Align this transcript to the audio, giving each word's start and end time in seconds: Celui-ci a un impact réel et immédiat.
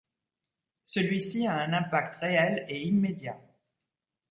Celui-ci 0.83 1.45
a 1.45 1.57
un 1.59 1.73
impact 1.73 2.15
réel 2.15 2.65
et 2.67 2.81
immédiat. 2.81 3.37